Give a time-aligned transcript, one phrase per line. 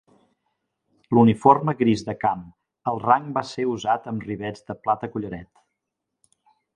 [1.17, 2.41] L'uniforme gris de camp,
[2.93, 5.51] el rang va ser usat amb rivets de plata collaret.